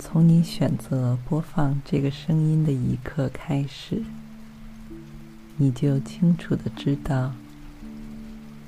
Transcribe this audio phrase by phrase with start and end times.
[0.00, 4.02] 从你选择播放这个声音的一刻开始，
[5.56, 7.32] 你就清楚的知道，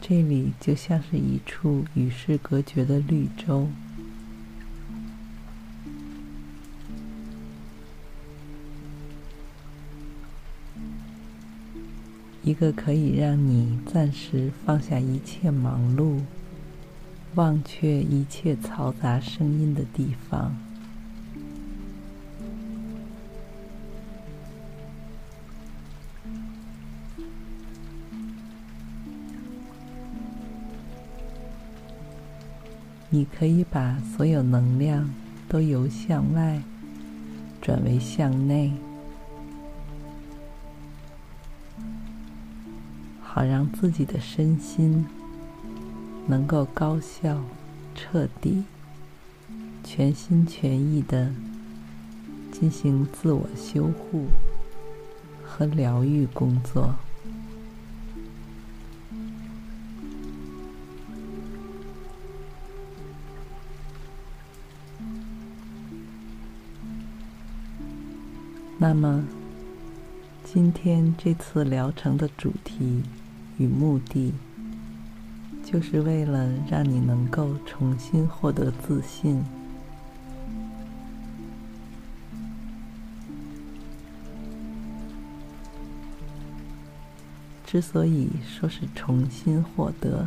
[0.00, 3.68] 这里就像是一处与世隔绝的绿洲，
[12.42, 16.20] 一个可以让你暂时放下一切忙碌，
[17.36, 20.54] 忘却一切嘈杂声音的地方。
[33.12, 35.10] 你可以把所有能量
[35.48, 36.62] 都由向外
[37.60, 38.72] 转为向内，
[43.20, 45.04] 好让自己的身心
[46.28, 47.42] 能够高效、
[47.96, 48.62] 彻底、
[49.82, 51.32] 全心全意的
[52.52, 54.26] 进行自我修护
[55.44, 56.94] 和疗愈工作。
[68.82, 69.22] 那么，
[70.42, 73.02] 今天这次疗程的主题
[73.58, 74.32] 与目的，
[75.62, 79.44] 就是为了让你能够重新获得自信。
[87.66, 90.26] 之所以说是重新获得，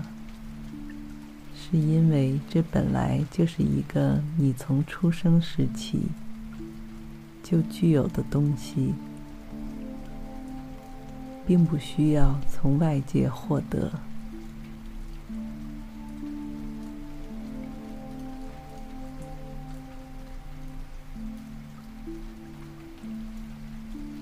[1.55, 6.03] 是因为这本来就是一个你从出生时起，
[7.43, 8.95] 就具有的东西，
[11.45, 13.91] 并不需要从外界获得。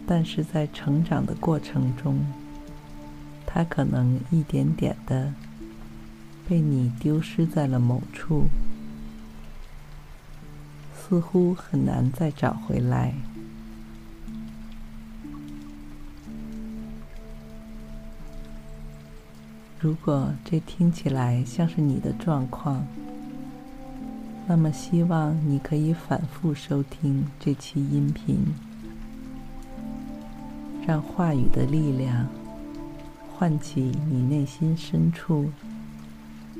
[0.07, 2.19] 但是在成长的过程中，
[3.45, 5.33] 它可能一点点的
[6.49, 8.45] 被你丢失在了某处。
[11.11, 13.13] 似乎很难再找回来。
[19.77, 22.87] 如果这听起来像是你的状况，
[24.47, 28.45] 那么希望你可以反复收听这期音频，
[30.87, 32.25] 让话语的力量
[33.33, 35.51] 唤起你内心深处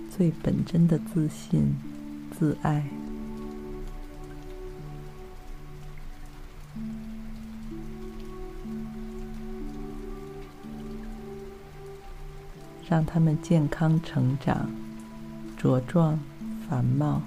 [0.10, 1.74] 最本真的自信、
[2.38, 2.84] 自爱。
[12.92, 14.70] 让他们健康成长、
[15.58, 16.20] 茁壮
[16.68, 17.22] 繁茂，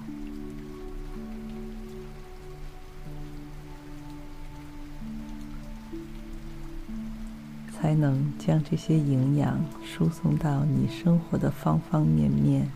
[7.73, 12.69] 才能将这些营养输送到你生活的方方面面，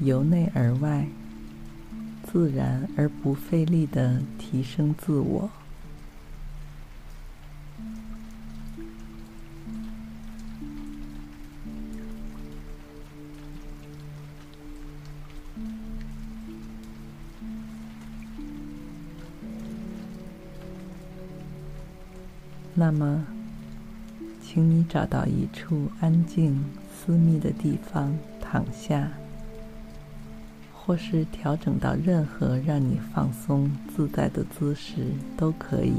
[0.00, 1.06] 由内而外。
[2.32, 5.50] 自然而不费力的提升自我。
[22.74, 23.26] 那么，
[24.42, 29.21] 请你找到一处安静、私密的地方躺下。
[30.92, 35.06] 或是调整到任何让你放松自在的姿势
[35.38, 35.94] 都可以。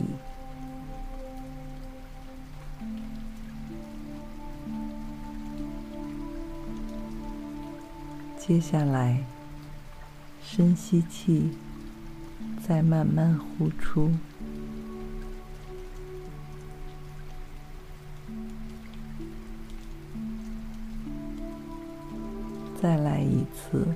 [8.38, 9.18] 接下来，
[10.44, 11.50] 深吸气，
[12.62, 14.12] 再慢慢呼出。
[22.80, 23.88] 再来一次。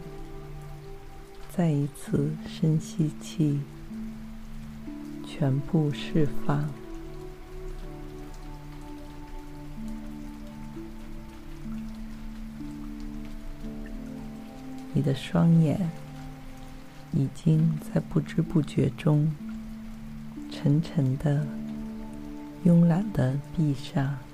[1.58, 3.60] 再一次深吸气，
[5.26, 6.70] 全部释放。
[14.94, 15.90] 你的双眼
[17.12, 19.34] 已经在不知不觉中
[20.52, 21.44] 沉沉的、
[22.64, 24.27] 慵懒的闭上。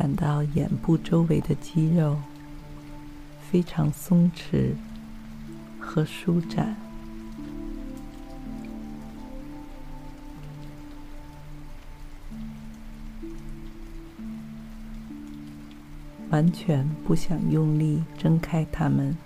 [0.00, 2.16] 感到眼部周围的肌肉
[3.50, 4.70] 非常松弛
[5.80, 6.76] 和舒展，
[16.30, 19.16] 完全不想用力睁开它们。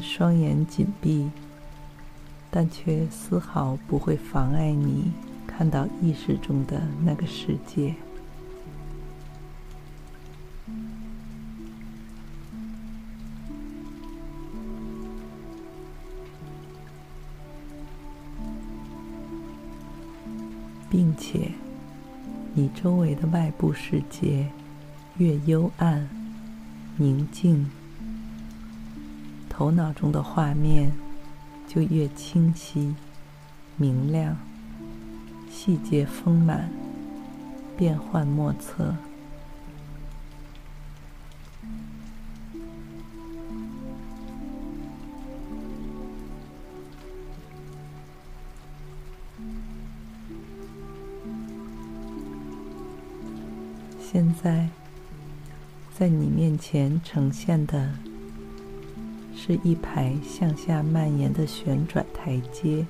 [0.00, 1.30] 双眼紧闭，
[2.50, 5.12] 但却丝毫不会妨碍你
[5.46, 7.94] 看到意识中的那个世界，
[20.90, 21.50] 并且
[22.54, 24.46] 你周围的外部世界
[25.18, 26.08] 越幽暗、
[26.96, 27.70] 宁静。
[29.56, 30.92] 头脑中的画面
[31.66, 32.94] 就越清晰、
[33.78, 34.36] 明亮，
[35.50, 36.68] 细节丰满，
[37.74, 38.94] 变幻莫测。
[53.98, 54.68] 现在，
[55.94, 58.05] 在你面前呈现的。
[59.46, 62.84] 是一排向下蔓延的旋转台阶，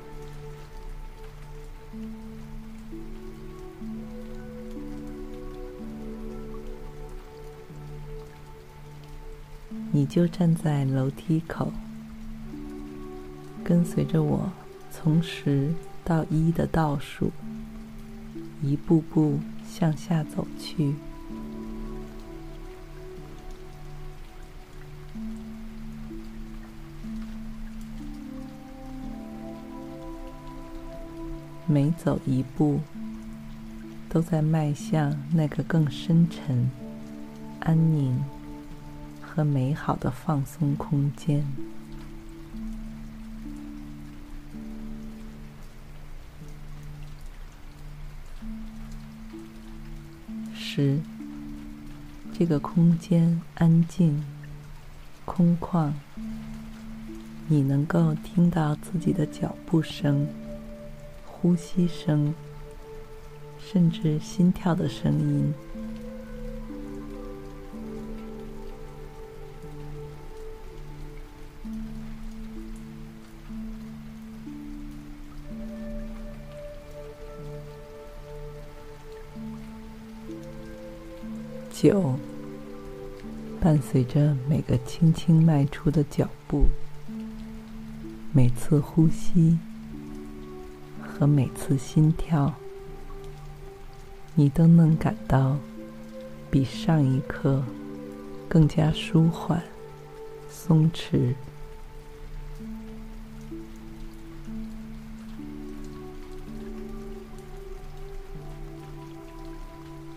[9.93, 11.71] 你就站在楼梯口，
[13.63, 14.51] 跟随着我
[14.91, 17.31] 从十到一的倒数，
[18.63, 20.95] 一步步向下走去。
[31.69, 32.81] 每走一步，
[34.09, 36.71] 都在迈向那个更深沉、
[37.59, 38.23] 安宁
[39.21, 41.45] 和美好的放松空间。
[50.55, 51.01] 十，
[52.33, 54.23] 这个空间安静、
[55.25, 55.91] 空旷，
[57.49, 60.29] 你能够听到自己的脚步声。
[61.47, 62.35] 呼吸声，
[63.57, 65.55] 甚至心跳的声音。
[81.71, 82.17] 九，
[83.61, 86.65] 伴随着每个轻轻迈出的脚步，
[88.33, 89.57] 每次呼吸。
[91.19, 92.53] 和每次心跳，
[94.35, 95.57] 你都能感到
[96.51, 97.63] 比上一刻
[98.47, 99.63] 更加舒缓、
[100.51, 101.35] 松弛。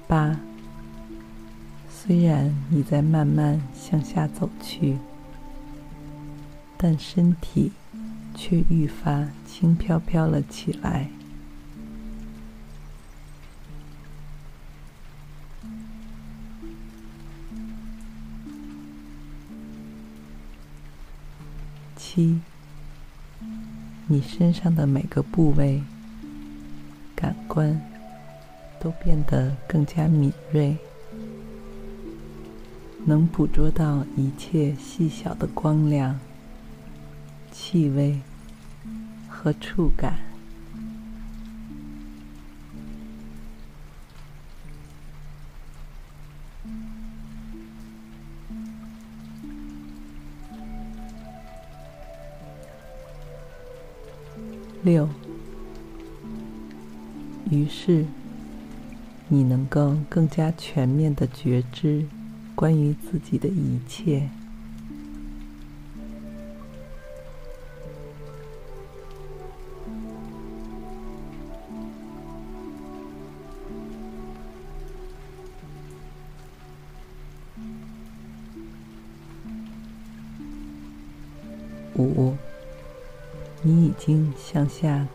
[0.05, 0.37] 八，
[1.89, 4.97] 虽然你在慢慢向下走去，
[6.75, 7.71] 但身体。
[8.49, 11.07] 却愈发轻飘飘了起来。
[21.95, 22.39] 七，
[24.07, 25.83] 你身上的每个部位、
[27.15, 27.79] 感官
[28.79, 30.75] 都变得更加敏锐，
[33.05, 36.19] 能捕捉到一切细小的光亮、
[37.51, 38.19] 气味。
[39.41, 40.19] 和触感。
[54.83, 55.07] 六。
[57.49, 58.05] 于是，
[59.29, 62.05] 你能够更加全面的觉知
[62.55, 64.29] 关于自己的一切。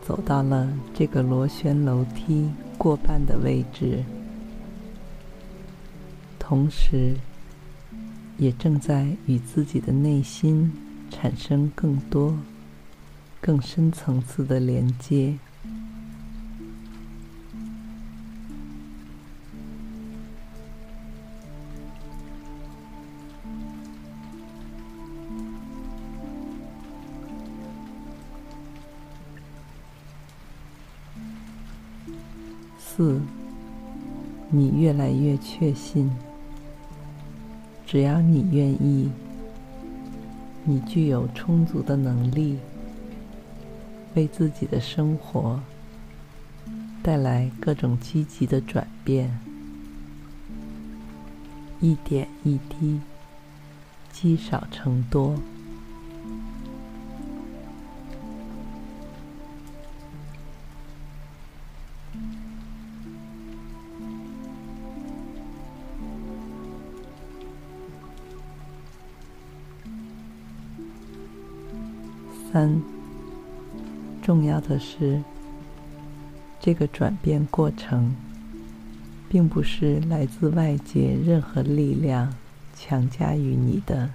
[0.05, 2.47] 走到了这个螺旋楼梯
[2.77, 4.03] 过半的位置，
[6.37, 7.15] 同时，
[8.37, 10.71] 也正在与自己的内心
[11.09, 12.37] 产生更多、
[13.41, 15.39] 更深层次的连接。
[34.85, 36.11] 越来越确信，
[37.87, 39.09] 只要你愿意，
[40.63, 42.59] 你具有充足的能力，
[44.13, 45.59] 为自己的生活
[47.01, 49.39] 带来各种积极的转变，
[51.81, 53.01] 一点一滴，
[54.11, 55.35] 积少成多。
[74.21, 75.21] 重要的是，
[76.59, 78.15] 这个转变过程，
[79.29, 82.33] 并不是来自外界任何力量
[82.75, 84.09] 强加于你的，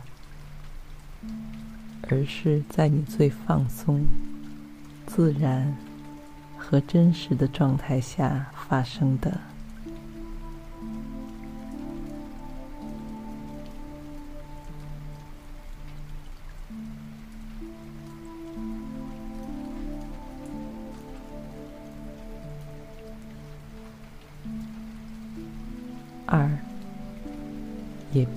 [2.09, 4.05] 而是在你最放松、
[5.07, 5.77] 自然
[6.57, 9.50] 和真实的状态下发生的。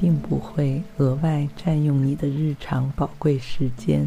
[0.03, 4.05] 并不会额外占用你的日常宝贵时间，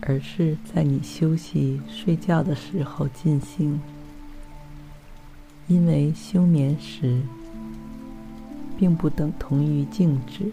[0.00, 3.78] 而是在你休息睡觉的时候进行。
[5.68, 7.20] 因为休眠时
[8.78, 10.50] 并不等同于静止，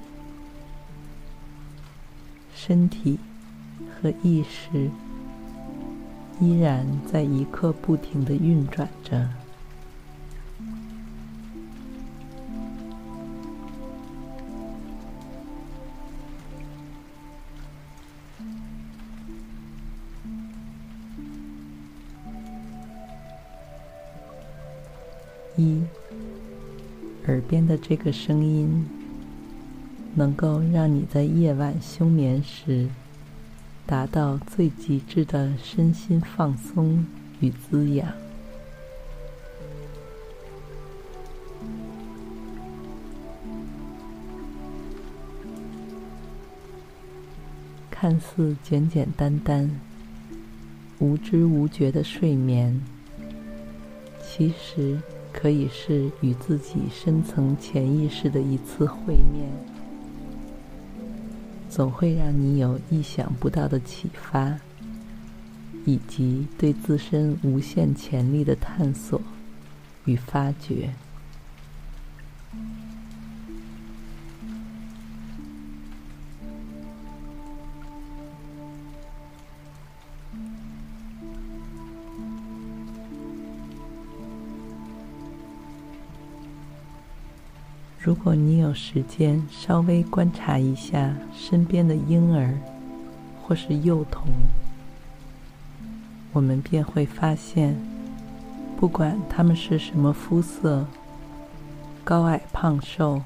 [2.53, 3.17] 身体
[3.95, 4.89] 和意识
[6.41, 9.29] 依然在一刻不停的运转着。
[28.03, 28.85] 个声音，
[30.13, 32.89] 能够让你在夜晚休眠时，
[33.85, 37.05] 达到最极致的身心放松
[37.39, 38.11] 与滋养。
[47.89, 49.79] 看似简简单单、
[50.99, 52.81] 无知无觉的睡眠，
[54.21, 54.99] 其实，
[55.33, 59.49] 可以是与自己深层潜意识的一次会面，
[61.69, 64.55] 总会让你有意想不到的启发，
[65.85, 69.19] 以及对自身无限潜力的探索
[70.05, 70.93] 与发掘。
[88.23, 92.57] 如果你有时间，稍微观察一下身边的婴儿
[93.41, 94.31] 或是幼童，
[96.31, 97.75] 我们便会发现，
[98.79, 100.87] 不管他们是什么肤色，
[102.05, 103.21] 高矮胖瘦，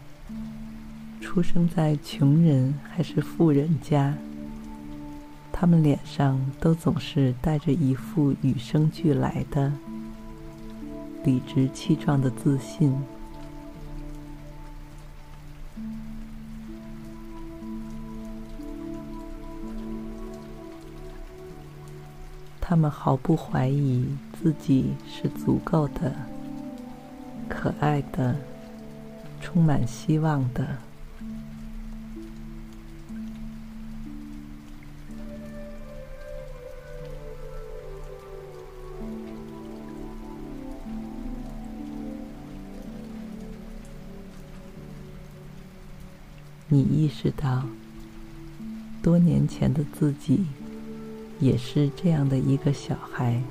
[1.21, 4.15] 出生在穷人还是富人家，
[5.51, 9.71] 他们脸上都总是带着一副与生俱来的
[11.23, 12.97] 理直气壮的自信。
[22.69, 26.13] 他们毫不怀疑自己是足够的
[27.47, 28.35] 可爱的
[29.39, 30.67] 充满希望的。
[46.67, 47.63] 你意识到
[49.01, 50.45] 多年前的自己
[51.39, 53.41] 也是这样的一个小孩，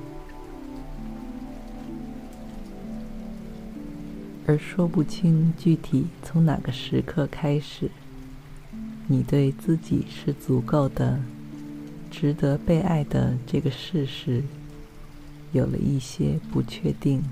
[4.45, 7.89] 而说不清具体从哪个时刻开始，
[9.07, 11.19] 你对自己是足够的、
[12.11, 14.43] 值得被爱的这个事实，
[15.53, 17.23] 有了一些不确定。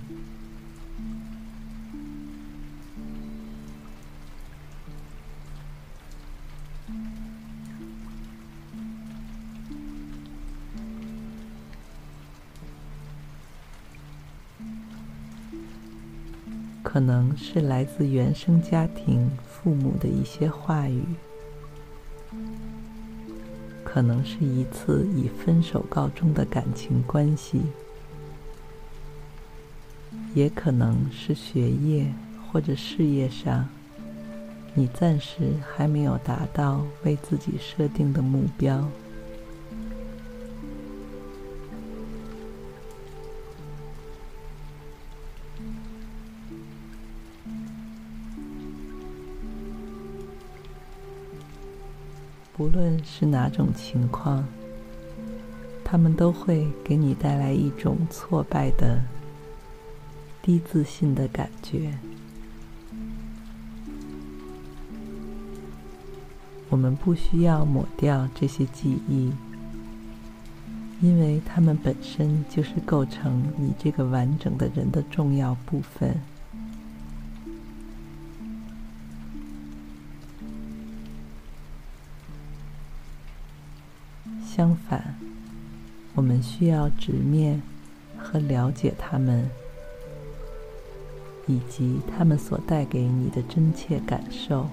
[17.47, 21.03] 是来自原生家庭父母的一些话语，
[23.83, 27.61] 可能是一次以分手告终的感情关系，
[30.33, 32.11] 也可能是学业
[32.51, 33.69] 或者事业上，
[34.73, 38.89] 你暂时还没有达到为自己设定的目标。
[52.57, 54.45] 无论是哪种情况，
[55.83, 59.01] 他们都会给你带来一种挫败的、
[60.41, 61.93] 低自信的感觉。
[66.69, 69.31] 我们不需要抹掉这些记忆，
[71.01, 76.15] 因为它们本身就是构成你这个完整的人的重要部分。
[84.55, 85.17] 相反，
[86.13, 87.61] 我们需要直面
[88.17, 89.49] 和了解他们，
[91.45, 94.69] 以及他们所带给你的真切感受。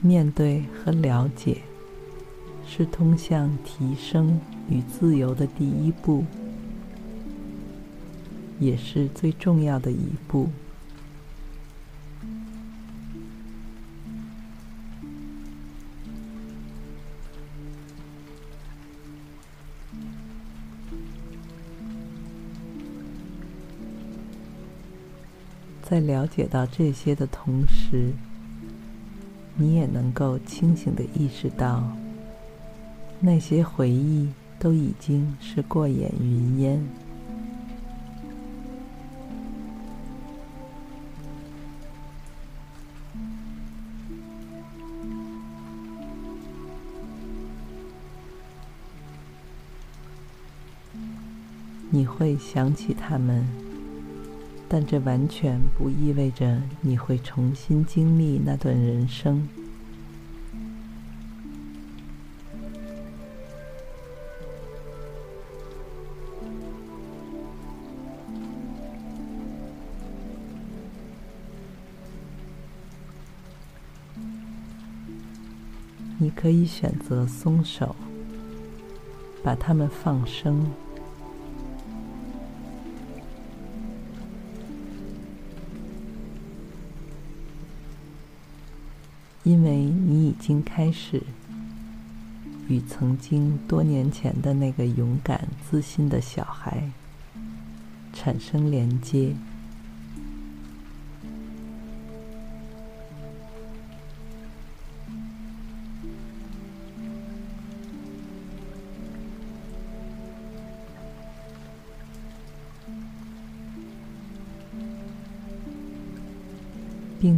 [0.00, 1.62] 面对和了解，
[2.64, 6.24] 是通向提升与自由的第一步，
[8.60, 10.48] 也是最重要的一步。
[25.90, 28.12] 在了解到这些的同时，
[29.56, 31.82] 你也能够清醒地意识到，
[33.18, 36.80] 那些回忆都已经是过眼云烟。
[51.90, 53.69] 你会想起他们。
[54.72, 59.48] 但这完全不意味着你会重新经历那段人生。
[76.16, 77.96] 你可以选择松手，
[79.42, 80.64] 把它们放生。
[90.40, 91.22] 经开始
[92.68, 96.90] 与曾经多年前的那个勇敢、自信的小孩
[98.12, 99.36] 产生连接。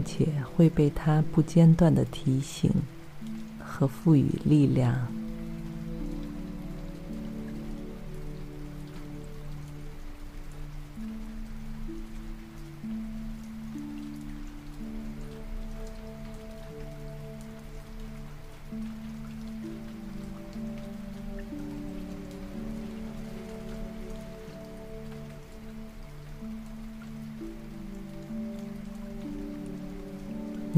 [0.05, 2.71] 且会被他不间断的提醒
[3.59, 5.22] 和赋予力量。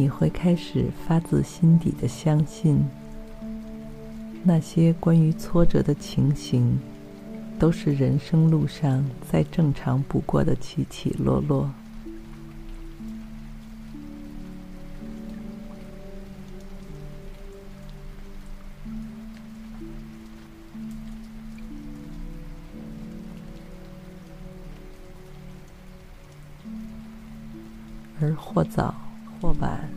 [0.04, 2.84] 你会开始发自心底的相信
[4.42, 6.78] 那些关于挫折的情形
[7.58, 11.70] 都是人生路上再正常不过的起起落落。
[28.20, 28.94] 而或早
[29.40, 29.93] 或晚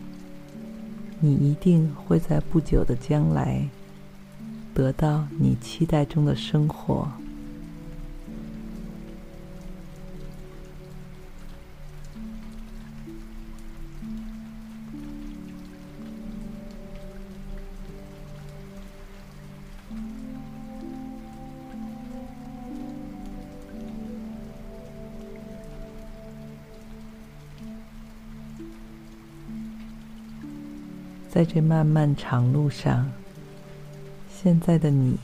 [1.19, 3.67] 你一定会在不久的将来
[4.73, 7.11] 得到你期待中的生活。
[31.37, 33.07] 在这漫漫长路上，
[34.27, 35.19] 现在的你，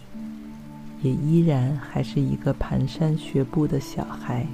[1.01, 4.45] 也依然还是一个蹒跚学步的小孩。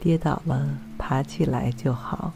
[0.00, 2.32] 跌倒了，爬起来就好。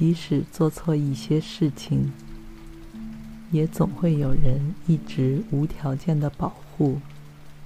[0.00, 2.10] 即使做错一些事情，
[3.50, 6.98] 也总会有人一直无条件的保护、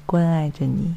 [0.05, 0.97] 关爱着你。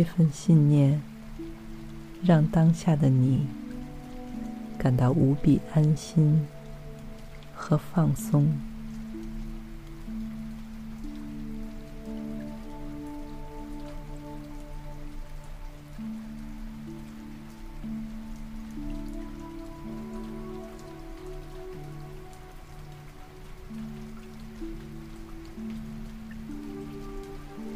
[0.00, 1.02] 这份信念，
[2.24, 3.46] 让当下的你
[4.78, 6.46] 感到无比安心
[7.54, 8.50] 和放松。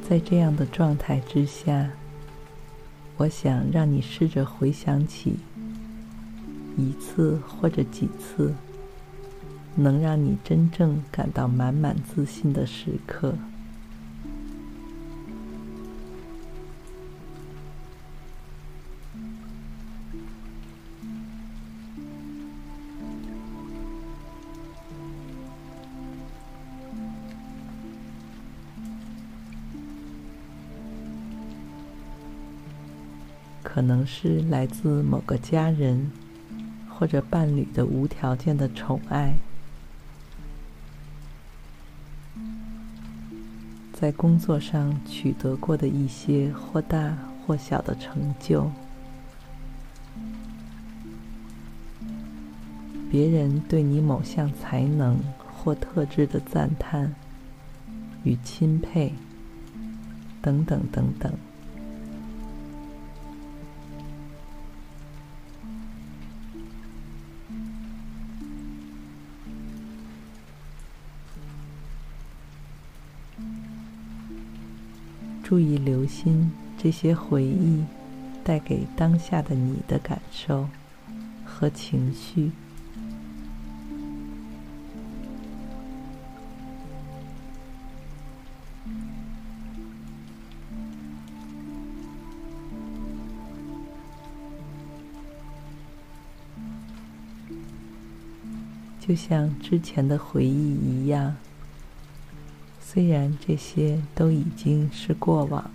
[0.09, 1.91] 在这样的状态之下，
[3.17, 5.37] 我想让你试着回想起
[6.77, 8.53] 一次或者几次
[9.77, 13.35] 能让你真正感到满满自信的时刻。
[33.75, 36.09] 可能是来自某个家人
[36.89, 39.35] 或者伴侣的无条件的宠爱，
[43.93, 48.71] 在工作上取得过的一些或大或小的成就，
[53.11, 55.19] 别人对你某项才能
[55.53, 57.13] 或特质的赞叹
[58.23, 59.13] 与钦佩，
[60.41, 61.33] 等等等等。
[75.55, 77.85] 注意留心这些回忆
[78.43, 80.69] 带给当下的你的感受
[81.45, 82.51] 和情绪，
[98.99, 101.37] 就像之前的回忆一样。
[102.95, 105.69] 虽然这些都已经是过往，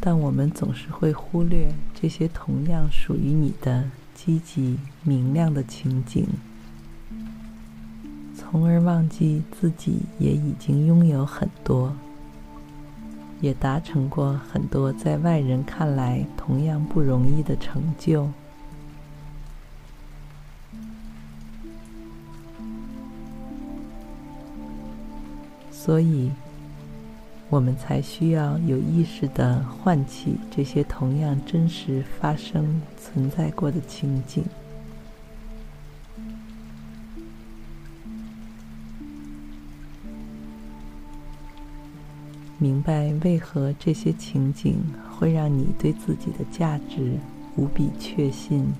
[0.00, 6.26] 但我们总是会忽略这些同样属于你的积极明亮的情景，
[8.36, 11.94] 从而忘记自己也已经拥有很多，
[13.40, 18.28] 也达成过很多在外人看来同样不容易的成就。
[25.82, 26.30] 所以，
[27.48, 34.44] 我们才需要有意识地唤起这些同样真实发生、存在过的情景，
[42.58, 44.84] 明白为何这些情景
[45.18, 47.14] 会让你对自己的价值
[47.56, 48.70] 无比确信。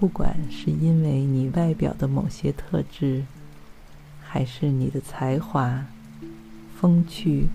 [0.00, 3.22] 不管是因为你外表的某些特质，
[4.22, 5.84] 还是你的才华、
[6.74, 7.48] 风趣，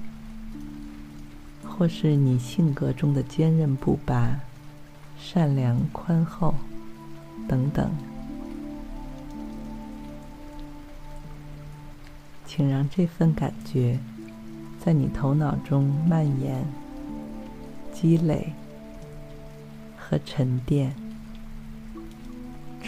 [1.67, 4.39] 或是你性格中的坚韧不拔、
[5.19, 6.53] 善良宽厚
[7.47, 7.89] 等等，
[12.45, 13.97] 请让这份感觉
[14.79, 16.63] 在你头脑中蔓延、
[17.91, 18.53] 积累
[19.97, 21.04] 和沉淀。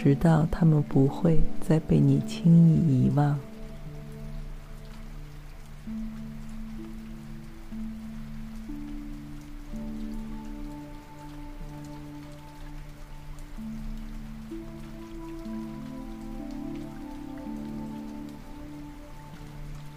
[0.00, 3.36] 直到他们不会再被你轻易遗忘。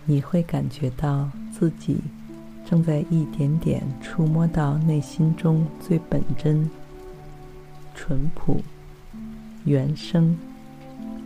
[0.06, 2.00] 你会感觉到自己
[2.66, 6.68] 正在一点点触摸到内心中最本真、
[7.94, 8.60] 淳朴。
[9.65, 10.38] 原生，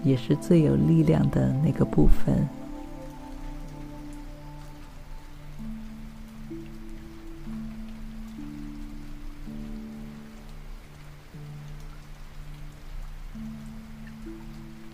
[0.04, 2.48] 也是最有力量的那个部分。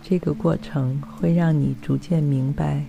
[0.04, 2.84] 这个过程会让你逐渐明白，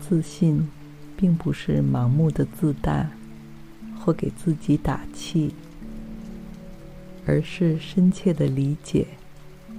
[0.00, 0.68] 自信
[1.16, 3.08] 并不是盲目的自大，
[3.96, 5.54] 或给自己打气。
[7.26, 9.06] 而是深切的理解，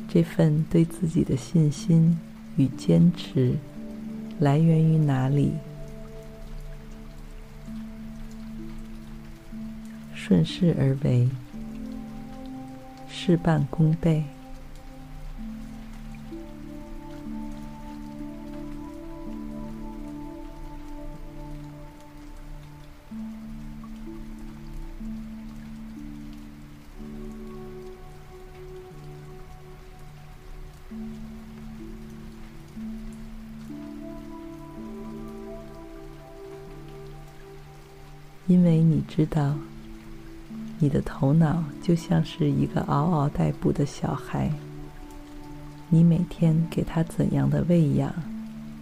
[0.10, 2.18] 这份对自己的信心
[2.58, 3.56] 与坚持
[4.40, 5.54] 来源于哪里，
[10.14, 11.30] 顺势而为，
[13.08, 14.24] 事半功倍。
[39.16, 39.56] 知道，
[40.78, 44.52] 你的头脑就像是一个嗷嗷待哺的小孩，
[45.88, 48.14] 你每天给他怎样的喂养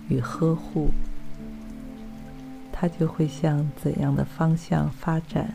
[0.10, 0.90] 与呵护，
[2.72, 5.54] 他就会向怎样的方向发展、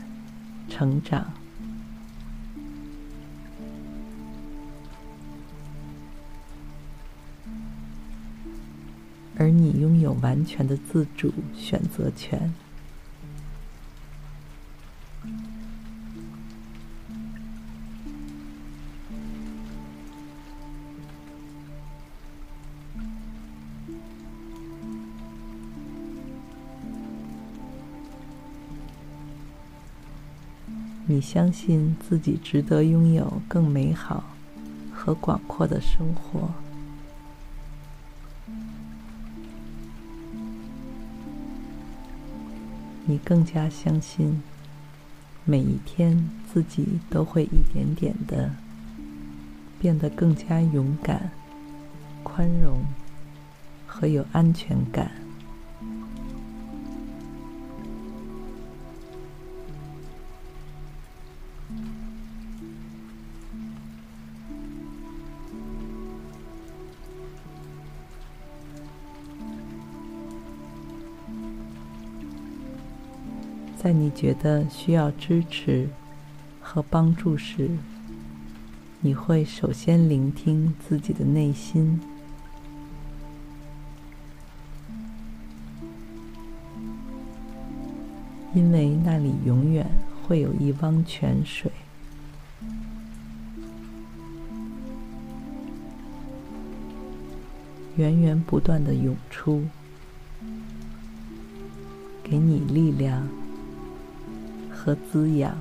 [0.68, 1.26] 成长。
[9.36, 12.54] 而你拥有完全的自主选择权。
[31.18, 34.22] 你相信自己值得拥有更美好
[34.94, 36.48] 和广阔的生活。
[43.04, 44.40] 你更加相信，
[45.44, 48.52] 每一天自己都会一点点的
[49.80, 51.32] 变得更加勇敢、
[52.22, 52.84] 宽容
[53.88, 55.10] 和有安全感。
[73.88, 75.88] 在你觉得需要支持
[76.60, 77.70] 和帮助时，
[79.00, 81.98] 你会首先聆听自己的内心，
[88.54, 89.86] 因为那里永远
[90.26, 91.72] 会有一汪泉水，
[97.96, 99.64] 源源不断的涌出，
[102.22, 103.26] 给你力量。
[104.88, 105.54] 和滋养，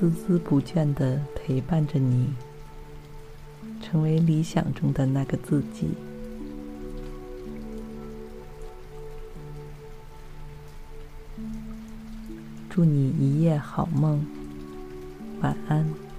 [0.00, 2.32] 孜孜不倦的陪伴着你，
[3.82, 5.88] 成为理想中的那个自己。
[12.70, 14.24] 祝你一夜好梦，
[15.40, 16.11] 晚安。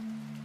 [0.00, 0.35] Mm-hmm.